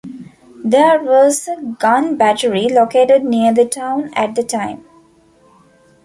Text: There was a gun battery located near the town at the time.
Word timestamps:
There 0.65 0.99
was 1.03 1.47
a 1.47 1.61
gun 1.77 2.17
battery 2.17 2.67
located 2.67 3.23
near 3.23 3.53
the 3.53 3.65
town 3.65 4.11
at 4.15 4.33
the 4.33 4.41
time. 4.41 4.83